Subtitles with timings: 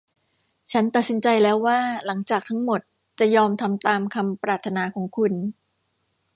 [0.71, 2.81] ฉันตัดสินใจแล้วว่าหลังจากทั้งหมด
[3.19, 5.33] จะยอมทำตามคำปรารถนาของคุณ